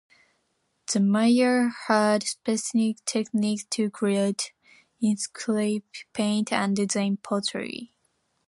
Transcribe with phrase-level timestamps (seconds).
[0.91, 4.51] The Maya had specific techniques to create,
[4.99, 7.93] inscribe, paint, and design pottery.